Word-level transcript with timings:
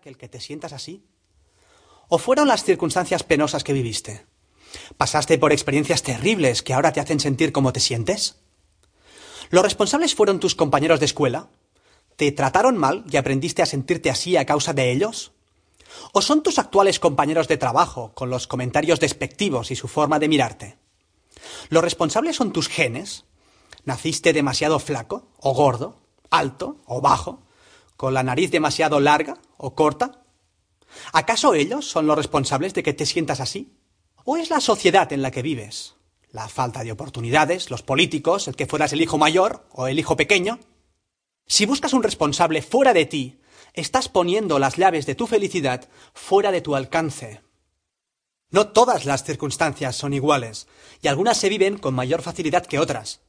que 0.00 0.08
el 0.08 0.16
que 0.16 0.28
te 0.28 0.40
sientas 0.40 0.72
así? 0.72 1.04
¿O 2.08 2.16
fueron 2.16 2.48
las 2.48 2.64
circunstancias 2.64 3.24
penosas 3.24 3.62
que 3.62 3.74
viviste? 3.74 4.24
¿Pasaste 4.96 5.36
por 5.36 5.52
experiencias 5.52 6.02
terribles 6.02 6.62
que 6.62 6.72
ahora 6.72 6.92
te 6.92 7.00
hacen 7.00 7.20
sentir 7.20 7.52
como 7.52 7.74
te 7.74 7.80
sientes? 7.80 8.36
¿Los 9.50 9.62
responsables 9.62 10.14
fueron 10.14 10.40
tus 10.40 10.54
compañeros 10.54 10.98
de 10.98 11.06
escuela? 11.06 11.50
¿Te 12.16 12.32
trataron 12.32 12.78
mal 12.78 13.04
y 13.10 13.18
aprendiste 13.18 13.60
a 13.60 13.66
sentirte 13.66 14.08
así 14.08 14.36
a 14.38 14.46
causa 14.46 14.72
de 14.72 14.92
ellos? 14.92 15.32
¿O 16.12 16.22
son 16.22 16.42
tus 16.42 16.58
actuales 16.58 16.98
compañeros 16.98 17.46
de 17.48 17.58
trabajo, 17.58 18.12
con 18.14 18.30
los 18.30 18.46
comentarios 18.46 18.98
despectivos 18.98 19.70
y 19.70 19.76
su 19.76 19.88
forma 19.88 20.18
de 20.18 20.28
mirarte? 20.28 20.78
¿Los 21.68 21.84
responsables 21.84 22.36
son 22.36 22.52
tus 22.52 22.68
genes? 22.68 23.26
¿Naciste 23.84 24.32
demasiado 24.32 24.78
flaco 24.78 25.28
o 25.38 25.52
gordo, 25.52 26.00
alto 26.30 26.78
o 26.86 27.02
bajo, 27.02 27.42
con 28.02 28.14
la 28.14 28.24
nariz 28.24 28.50
demasiado 28.50 28.98
larga 28.98 29.38
o 29.62 29.74
corta? 29.74 30.24
¿Acaso 31.12 31.54
ellos 31.54 31.88
son 31.88 32.06
los 32.06 32.16
responsables 32.16 32.74
de 32.74 32.82
que 32.82 32.92
te 32.92 33.06
sientas 33.06 33.40
así? 33.40 33.78
¿O 34.24 34.36
es 34.36 34.50
la 34.50 34.60
sociedad 34.60 35.12
en 35.12 35.22
la 35.22 35.30
que 35.30 35.42
vives? 35.42 35.94
La 36.30 36.48
falta 36.48 36.82
de 36.82 36.92
oportunidades, 36.92 37.70
los 37.70 37.82
políticos, 37.82 38.48
el 38.48 38.56
que 38.56 38.66
fueras 38.66 38.92
el 38.92 39.00
hijo 39.00 39.18
mayor 39.18 39.66
o 39.72 39.86
el 39.86 39.98
hijo 39.98 40.16
pequeño. 40.16 40.58
Si 41.46 41.64
buscas 41.64 41.92
un 41.92 42.02
responsable 42.02 42.60
fuera 42.62 42.92
de 42.92 43.06
ti, 43.06 43.40
estás 43.74 44.08
poniendo 44.08 44.58
las 44.58 44.76
llaves 44.76 45.06
de 45.06 45.14
tu 45.14 45.26
felicidad 45.26 45.88
fuera 46.12 46.50
de 46.50 46.60
tu 46.60 46.74
alcance. 46.74 47.42
No 48.50 48.68
todas 48.68 49.04
las 49.04 49.24
circunstancias 49.24 49.96
son 49.96 50.12
iguales, 50.12 50.66
y 51.00 51.08
algunas 51.08 51.38
se 51.38 51.48
viven 51.48 51.78
con 51.78 51.94
mayor 51.94 52.20
facilidad 52.20 52.66
que 52.66 52.78
otras. 52.78 53.20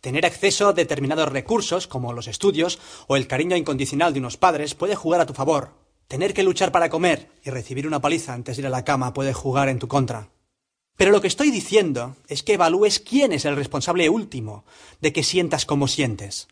Tener 0.00 0.26
acceso 0.26 0.68
a 0.68 0.72
determinados 0.72 1.30
recursos, 1.30 1.86
como 1.86 2.12
los 2.12 2.26
estudios 2.26 2.78
o 3.06 3.16
el 3.16 3.26
cariño 3.26 3.56
incondicional 3.56 4.12
de 4.12 4.20
unos 4.20 4.36
padres, 4.36 4.74
puede 4.74 4.96
jugar 4.96 5.20
a 5.20 5.26
tu 5.26 5.32
favor. 5.32 5.83
Tener 6.08 6.34
que 6.34 6.42
luchar 6.42 6.72
para 6.72 6.90
comer 6.90 7.30
y 7.44 7.50
recibir 7.50 7.86
una 7.86 8.00
paliza 8.00 8.34
antes 8.34 8.56
de 8.56 8.62
ir 8.62 8.66
a 8.66 8.70
la 8.70 8.84
cama 8.84 9.14
puede 9.14 9.32
jugar 9.32 9.68
en 9.68 9.78
tu 9.78 9.88
contra. 9.88 10.30
Pero 10.96 11.10
lo 11.10 11.20
que 11.20 11.28
estoy 11.28 11.50
diciendo 11.50 12.16
es 12.28 12.42
que 12.42 12.54
evalúes 12.54 13.00
quién 13.00 13.32
es 13.32 13.44
el 13.44 13.56
responsable 13.56 14.08
último 14.08 14.64
de 15.00 15.12
que 15.12 15.24
sientas 15.24 15.66
como 15.66 15.88
sientes. 15.88 16.48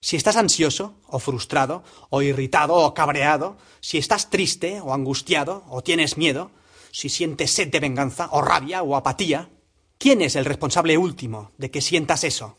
Si 0.00 0.16
estás 0.16 0.36
ansioso, 0.36 0.94
o 1.06 1.18
frustrado, 1.18 1.84
o 2.08 2.22
irritado, 2.22 2.74
o 2.74 2.94
cabreado, 2.94 3.58
si 3.80 3.98
estás 3.98 4.30
triste, 4.30 4.80
o 4.80 4.94
angustiado, 4.94 5.62
o 5.68 5.82
tienes 5.82 6.16
miedo, 6.16 6.50
si 6.90 7.10
sientes 7.10 7.52
sed 7.52 7.68
de 7.68 7.80
venganza, 7.80 8.28
o 8.32 8.40
rabia, 8.40 8.82
o 8.82 8.96
apatía, 8.96 9.50
¿quién 9.98 10.22
es 10.22 10.36
el 10.36 10.46
responsable 10.46 10.96
último 10.96 11.52
de 11.58 11.70
que 11.70 11.82
sientas 11.82 12.24
eso? 12.24 12.56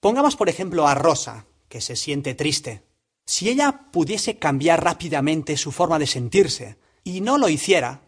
Pongamos 0.00 0.34
por 0.34 0.48
ejemplo 0.48 0.88
a 0.88 0.94
Rosa, 0.94 1.44
que 1.68 1.82
se 1.82 1.94
siente 1.94 2.34
triste. 2.34 2.85
Si 3.26 3.50
ella 3.50 3.90
pudiese 3.92 4.38
cambiar 4.38 4.84
rápidamente 4.84 5.56
su 5.56 5.72
forma 5.72 5.98
de 5.98 6.06
sentirse, 6.06 6.78
y 7.02 7.20
no 7.20 7.38
lo 7.38 7.48
hiciera, 7.48 8.02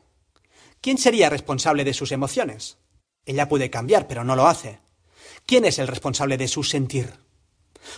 ¿quién 0.81 0.97
sería 0.97 1.29
responsable 1.29 1.85
de 1.85 1.93
sus 1.93 2.13
emociones? 2.13 2.79
Ella 3.27 3.49
puede 3.49 3.69
cambiar, 3.69 4.07
pero 4.07 4.25
no 4.25 4.37
lo 4.37 4.47
hace. 4.47 4.81
¿Quién 5.45 5.65
es 5.65 5.79
el 5.79 5.89
responsable 5.89 6.37
de 6.37 6.49
su 6.49 6.63
sentir? 6.63 7.13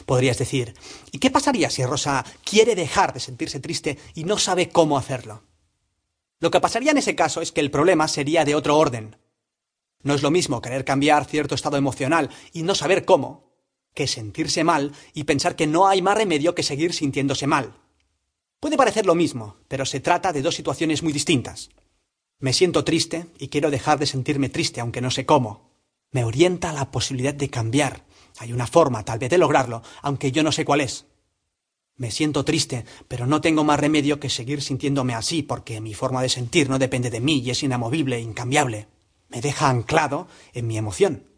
Podrías 0.07 0.39
decir, 0.39 0.75
¿y 1.13 1.19
qué 1.19 1.31
pasaría 1.31 1.69
si 1.71 1.85
Rosa 1.85 2.25
quiere 2.45 2.75
dejar 2.75 3.13
de 3.13 3.21
sentirse 3.21 3.61
triste 3.61 3.98
y 4.15 4.25
no 4.25 4.39
sabe 4.39 4.71
cómo 4.71 4.97
hacerlo? 4.97 5.45
Lo 6.39 6.51
que 6.51 6.61
pasaría 6.61 6.93
en 6.93 6.98
ese 6.98 7.15
caso 7.15 7.43
es 7.43 7.53
que 7.53 7.61
el 7.61 7.71
problema 7.71 8.09
sería 8.09 8.45
de 8.45 8.55
otro 8.55 8.79
orden. 8.79 9.17
No 10.03 10.15
es 10.15 10.23
lo 10.23 10.31
mismo 10.31 10.63
querer 10.63 10.85
cambiar 10.85 11.27
cierto 11.27 11.55
estado 11.55 11.77
emocional 11.77 12.31
y 12.53 12.63
no 12.63 12.75
saber 12.75 13.05
cómo, 13.05 13.50
que 13.94 14.06
sentirse 14.06 14.64
mal 14.64 14.92
y 15.14 15.24
pensar 15.24 15.56
que 15.56 15.66
no 15.66 15.88
hay 15.88 16.02
más 16.02 16.16
remedio 16.16 16.55
que 16.55 16.62
seguir 16.62 16.92
sintiéndose 16.92 17.46
mal. 17.46 17.74
Puede 18.60 18.77
parecer 18.77 19.06
lo 19.06 19.14
mismo, 19.14 19.56
pero 19.69 19.86
se 19.86 20.00
trata 20.00 20.33
de 20.33 20.42
dos 20.42 20.55
situaciones 20.55 21.02
muy 21.02 21.12
distintas. 21.12 21.70
Me 22.38 22.52
siento 22.52 22.84
triste 22.84 23.27
y 23.38 23.48
quiero 23.48 23.70
dejar 23.70 23.98
de 23.98 24.06
sentirme 24.06 24.48
triste 24.48 24.80
aunque 24.80 25.00
no 25.00 25.11
sé 25.11 25.27
cómo. 25.27 25.70
Me 26.11 26.24
orienta 26.24 26.72
la 26.72 26.91
posibilidad 26.91 27.34
de 27.34 27.50
cambiar, 27.50 28.05
hay 28.39 28.52
una 28.52 28.67
forma, 28.67 29.05
tal 29.05 29.18
vez, 29.18 29.30
de 29.30 29.39
lograrlo, 29.39 29.83
aunque 30.02 30.33
yo 30.33 30.42
no 30.42 30.52
sé 30.52 30.64
cuál 30.64 30.80
es. 30.80 31.06
Me 31.96 32.11
siento 32.11 32.45
triste, 32.45 32.86
pero 33.08 33.27
no 33.27 33.42
tengo 33.42 33.62
más 33.62 33.79
remedio 33.79 34.20
que 34.20 34.30
seguir 34.30 34.62
sintiéndome 34.62 35.14
así, 35.14 35.42
porque 35.42 35.80
mi 35.80 35.92
forma 35.92 36.23
de 36.23 36.30
sentir 36.30 36.70
no 36.70 36.79
depende 36.79 37.11
de 37.11 37.20
mí 37.20 37.40
y 37.40 37.50
es 37.50 37.62
inamovible 37.62 38.20
incambiable. 38.20 38.89
Me 39.29 39.40
deja 39.40 39.68
anclado 39.68 40.27
en 40.55 40.67
mi 40.67 40.79
emoción. 40.79 41.30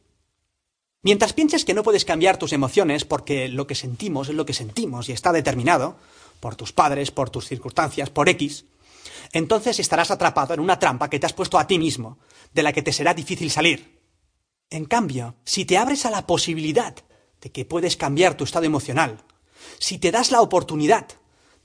Mientras 1.04 1.32
pienses 1.32 1.64
que 1.64 1.74
no 1.74 1.82
puedes 1.82 2.04
cambiar 2.04 2.36
tus 2.36 2.52
emociones 2.52 3.04
porque 3.04 3.48
lo 3.48 3.66
que 3.66 3.74
sentimos 3.74 4.28
es 4.28 4.36
lo 4.36 4.46
que 4.46 4.54
sentimos 4.54 5.08
y 5.08 5.12
está 5.12 5.32
determinado, 5.32 5.96
por 6.38 6.54
tus 6.54 6.72
padres, 6.72 7.10
por 7.10 7.28
tus 7.28 7.48
circunstancias, 7.48 8.10
por 8.10 8.28
X, 8.28 8.66
entonces 9.32 9.80
estarás 9.80 10.10
atrapado 10.10 10.54
en 10.54 10.60
una 10.60 10.78
trampa 10.78 11.10
que 11.10 11.18
te 11.18 11.26
has 11.26 11.32
puesto 11.32 11.58
a 11.58 11.66
ti 11.66 11.78
mismo, 11.78 12.18
de 12.52 12.62
la 12.62 12.72
que 12.72 12.82
te 12.82 12.92
será 12.92 13.14
difícil 13.14 13.50
salir. 13.50 14.00
En 14.70 14.84
cambio, 14.84 15.34
si 15.44 15.64
te 15.64 15.76
abres 15.76 16.06
a 16.06 16.10
la 16.10 16.26
posibilidad 16.26 16.94
de 17.40 17.50
que 17.50 17.64
puedes 17.64 17.96
cambiar 17.96 18.36
tu 18.36 18.44
estado 18.44 18.66
emocional, 18.66 19.24
si 19.78 19.98
te 19.98 20.12
das 20.12 20.30
la 20.30 20.40
oportunidad 20.40 21.08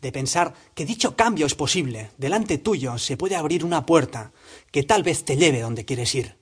de 0.01 0.11
pensar 0.11 0.53
que 0.73 0.85
dicho 0.85 1.15
cambio 1.15 1.45
es 1.45 1.55
posible, 1.55 2.11
delante 2.17 2.57
tuyo 2.57 2.97
se 2.97 3.17
puede 3.17 3.35
abrir 3.35 3.65
una 3.65 3.85
puerta 3.85 4.31
que 4.71 4.83
tal 4.83 5.03
vez 5.03 5.25
te 5.25 5.37
lleve 5.37 5.61
donde 5.61 5.85
quieres 5.85 6.13
ir. 6.15 6.36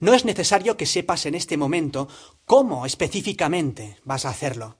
No 0.00 0.14
es 0.14 0.24
necesario 0.24 0.78
que 0.78 0.86
sepas 0.86 1.26
en 1.26 1.34
este 1.34 1.58
momento 1.58 2.08
cómo 2.46 2.86
específicamente 2.86 3.98
vas 4.04 4.24
a 4.24 4.30
hacerlo. 4.30 4.78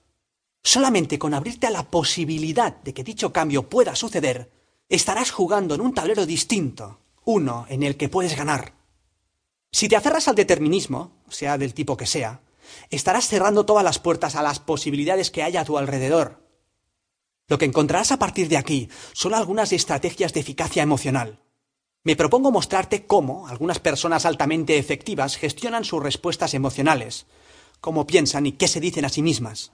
Solamente 0.63 1.19
con 1.19 1.35
abrirte 1.35 1.67
a 1.67 1.71
la 1.71 1.89
posibilidad 1.89 2.75
de 2.77 2.93
que 2.93 3.03
dicho 3.03 3.31
cambio 3.31 3.69
pueda 3.69 3.95
suceder, 3.95 4.51
estarás 4.89 5.31
jugando 5.31 5.75
en 5.75 5.81
un 5.81 5.93
tablero 5.93 6.25
distinto, 6.25 6.99
uno 7.23 7.67
en 7.69 7.83
el 7.83 7.97
que 7.97 8.09
puedes 8.09 8.35
ganar. 8.35 8.73
Si 9.71 9.87
te 9.87 9.95
aferras 9.95 10.27
al 10.27 10.35
determinismo, 10.35 11.23
sea 11.29 11.57
del 11.57 11.75
tipo 11.75 11.95
que 11.97 12.07
sea, 12.07 12.41
estarás 12.89 13.27
cerrando 13.27 13.65
todas 13.65 13.83
las 13.83 13.99
puertas 13.99 14.35
a 14.35 14.41
las 14.41 14.59
posibilidades 14.59 15.29
que 15.29 15.43
hay 15.43 15.55
a 15.55 15.65
tu 15.65 15.77
alrededor. 15.77 16.47
Lo 17.47 17.57
que 17.57 17.65
encontrarás 17.65 18.11
a 18.11 18.19
partir 18.19 18.47
de 18.47 18.57
aquí 18.57 18.89
son 19.13 19.33
algunas 19.33 19.71
estrategias 19.71 20.33
de 20.33 20.39
eficacia 20.39 20.83
emocional. 20.83 21.39
Me 22.03 22.15
propongo 22.15 22.51
mostrarte 22.51 23.05
cómo 23.05 23.47
algunas 23.47 23.77
personas 23.77 24.25
altamente 24.25 24.79
efectivas 24.79 25.37
gestionan 25.37 25.85
sus 25.85 26.01
respuestas 26.01 26.55
emocionales, 26.55 27.27
cómo 27.79 28.07
piensan 28.07 28.47
y 28.47 28.53
qué 28.53 28.67
se 28.67 28.79
dicen 28.79 29.05
a 29.05 29.09
sí 29.09 29.21
mismas. 29.21 29.73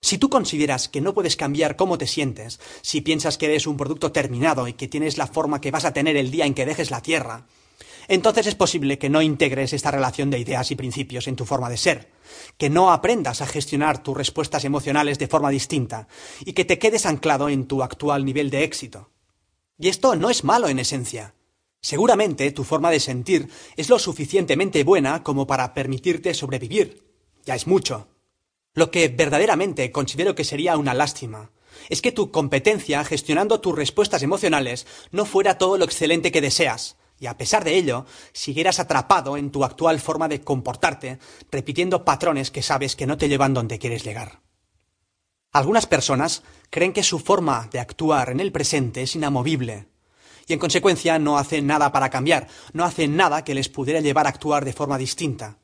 Si 0.00 0.18
tú 0.18 0.30
consideras 0.30 0.88
que 0.88 1.00
no 1.00 1.14
puedes 1.14 1.36
cambiar 1.36 1.76
cómo 1.76 1.96
te 1.96 2.08
sientes, 2.08 2.58
si 2.82 3.02
piensas 3.02 3.38
que 3.38 3.46
eres 3.46 3.68
un 3.68 3.76
producto 3.76 4.10
terminado 4.10 4.66
y 4.66 4.72
que 4.72 4.88
tienes 4.88 5.16
la 5.16 5.28
forma 5.28 5.60
que 5.60 5.70
vas 5.70 5.84
a 5.84 5.92
tener 5.92 6.16
el 6.16 6.32
día 6.32 6.44
en 6.44 6.54
que 6.54 6.66
dejes 6.66 6.90
la 6.90 7.02
Tierra, 7.02 7.46
entonces 8.08 8.48
es 8.48 8.56
posible 8.56 8.98
que 8.98 9.10
no 9.10 9.22
integres 9.22 9.72
esta 9.72 9.92
relación 9.92 10.30
de 10.30 10.40
ideas 10.40 10.72
y 10.72 10.76
principios 10.76 11.28
en 11.28 11.36
tu 11.36 11.44
forma 11.44 11.70
de 11.70 11.76
ser, 11.76 12.10
que 12.56 12.68
no 12.68 12.90
aprendas 12.90 13.42
a 13.42 13.46
gestionar 13.46 14.02
tus 14.02 14.16
respuestas 14.16 14.64
emocionales 14.64 15.20
de 15.20 15.28
forma 15.28 15.50
distinta 15.50 16.08
y 16.44 16.52
que 16.52 16.64
te 16.64 16.80
quedes 16.80 17.06
anclado 17.06 17.48
en 17.48 17.66
tu 17.66 17.84
actual 17.84 18.24
nivel 18.24 18.50
de 18.50 18.64
éxito. 18.64 19.10
Y 19.78 19.88
esto 19.88 20.16
no 20.16 20.28
es 20.28 20.42
malo 20.42 20.68
en 20.68 20.80
esencia. 20.80 21.34
Seguramente 21.80 22.50
tu 22.50 22.64
forma 22.64 22.90
de 22.90 22.98
sentir 22.98 23.48
es 23.76 23.88
lo 23.88 23.98
suficientemente 23.98 24.82
buena 24.82 25.22
como 25.22 25.46
para 25.46 25.72
permitirte 25.72 26.34
sobrevivir. 26.34 27.04
Ya 27.44 27.54
es 27.54 27.66
mucho. 27.66 28.08
Lo 28.74 28.90
que 28.90 29.08
verdaderamente 29.08 29.92
considero 29.92 30.34
que 30.34 30.44
sería 30.44 30.76
una 30.76 30.94
lástima 30.94 31.52
es 31.88 32.02
que 32.02 32.12
tu 32.12 32.32
competencia 32.32 33.04
gestionando 33.04 33.60
tus 33.60 33.76
respuestas 33.76 34.22
emocionales 34.22 34.86
no 35.12 35.24
fuera 35.24 35.58
todo 35.58 35.78
lo 35.78 35.84
excelente 35.84 36.32
que 36.32 36.40
deseas, 36.40 36.96
y 37.20 37.26
a 37.26 37.36
pesar 37.36 37.64
de 37.64 37.76
ello, 37.76 38.04
siguieras 38.32 38.80
atrapado 38.80 39.36
en 39.36 39.50
tu 39.50 39.64
actual 39.64 40.00
forma 40.00 40.28
de 40.28 40.40
comportarte, 40.40 41.18
repitiendo 41.50 42.04
patrones 42.04 42.50
que 42.50 42.62
sabes 42.62 42.96
que 42.96 43.06
no 43.06 43.16
te 43.16 43.28
llevan 43.28 43.54
donde 43.54 43.78
quieres 43.78 44.04
llegar. 44.04 44.40
Algunas 45.52 45.86
personas 45.86 46.42
creen 46.70 46.92
que 46.92 47.02
su 47.02 47.18
forma 47.18 47.68
de 47.72 47.80
actuar 47.80 48.30
en 48.30 48.40
el 48.40 48.52
presente 48.52 49.02
es 49.02 49.14
inamovible, 49.14 49.88
y 50.48 50.54
en 50.54 50.58
consecuencia 50.58 51.18
no 51.18 51.38
hacen 51.38 51.66
nada 51.66 51.92
para 51.92 52.10
cambiar, 52.10 52.48
no 52.72 52.84
hacen 52.84 53.16
nada 53.16 53.44
que 53.44 53.54
les 53.54 53.68
pudiera 53.68 54.00
llevar 54.00 54.26
a 54.26 54.30
actuar 54.30 54.64
de 54.64 54.72
forma 54.72 54.98
distinta. 54.98 55.58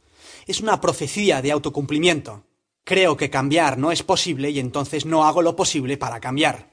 Es 0.46 0.60
una 0.60 0.80
profecía 0.80 1.40
de 1.40 1.52
autocumplimiento. 1.52 2.44
Creo 2.84 3.16
que 3.16 3.30
cambiar 3.30 3.78
no 3.78 3.92
es 3.92 4.02
posible 4.02 4.50
y 4.50 4.58
entonces 4.58 5.06
no 5.06 5.24
hago 5.24 5.40
lo 5.40 5.56
posible 5.56 5.96
para 5.96 6.20
cambiar. 6.20 6.70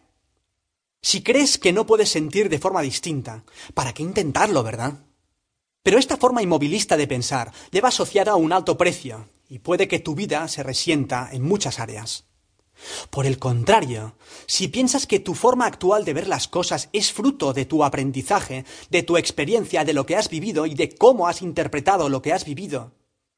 Si 1.02 1.24
crees 1.24 1.58
que 1.58 1.72
no 1.72 1.86
puedes 1.86 2.10
sentir 2.10 2.50
de 2.50 2.60
forma 2.60 2.82
distinta, 2.82 3.46
¿para 3.74 3.94
qué 3.94 4.04
intentarlo, 4.04 4.62
verdad? 4.62 5.06
Pero 5.82 5.98
esta 5.98 6.18
forma 6.18 6.44
inmovilista 6.44 6.98
de 6.98 7.08
pensar 7.08 7.52
lleva 7.72 7.90
asociada 7.90 8.34
a 8.34 8.36
un 8.36 8.52
alto 8.52 8.78
precio 8.78 9.30
y 9.48 9.60
puede 9.60 9.88
que 9.88 10.00
tu 10.00 10.16
vida 10.16 10.48
se 10.50 10.64
resienta 10.64 11.30
en 11.32 11.44
muchas 11.44 11.80
áreas. 11.80 12.26
Por 13.10 13.26
el 13.26 13.38
contrario, 13.40 14.16
si 14.46 14.68
piensas 14.68 15.08
que 15.08 15.20
tu 15.20 15.34
forma 15.34 15.66
actual 15.66 16.06
de 16.06 16.14
ver 16.14 16.28
las 16.28 16.48
cosas 16.48 16.90
es 16.94 17.12
fruto 17.12 17.54
de 17.54 17.66
tu 17.66 17.84
aprendizaje, 17.84 18.66
de 18.90 19.04
tu 19.04 19.18
experiencia, 19.18 19.84
de 19.84 19.94
lo 19.94 20.06
que 20.06 20.16
has 20.16 20.30
vivido 20.30 20.66
y 20.66 20.74
de 20.74 20.96
cómo 20.96 21.28
has 21.28 21.42
interpretado 21.42 22.10
lo 22.10 22.22
que 22.22 22.34
has 22.34 22.46
vivido, 22.46 22.94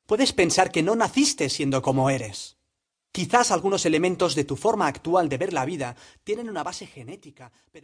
puedes 0.05 0.33
pensar 0.33 0.71
que 0.71 0.83
no 0.83 0.95
naciste 0.95 1.49
siendo 1.49 1.81
como 1.81 2.09
eres. 2.09 2.57
Quizás 3.11 3.51
algunos 3.51 3.85
elementos 3.85 4.33
de 4.33 4.43
tu 4.43 4.55
forma 4.55 4.87
actual 4.87 5.29
de 5.29 5.37
ver 5.37 5.53
la 5.53 5.65
vida 5.65 5.95
tienen 6.23 6.49
una 6.49 6.63
base 6.63 6.87
genética, 6.87 7.51
pero 7.71 7.81